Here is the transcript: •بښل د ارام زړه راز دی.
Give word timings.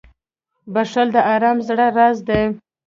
•بښل 0.73 1.07
د 1.15 1.17
ارام 1.33 1.57
زړه 1.67 1.87
راز 1.97 2.17
دی. 2.27 2.41